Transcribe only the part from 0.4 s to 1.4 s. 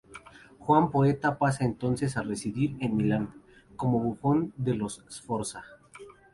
Juan Poeta